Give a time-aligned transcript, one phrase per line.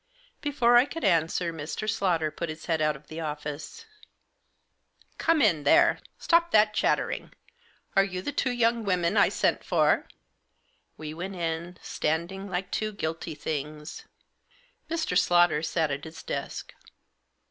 [0.41, 1.87] Before I could answer Mr.
[1.87, 3.85] Slaughter put his head (Hit of the office.
[3.85, 5.99] Digitized by 33 THE JOSS." Come in there!
[6.17, 7.33] Stop that chattering!
[7.95, 10.07] Are you the two young women I sent for?"
[10.97, 14.05] We went in, standing like two guilty things.
[14.89, 15.15] Mr.
[15.15, 16.73] Slaughter sat at his desk.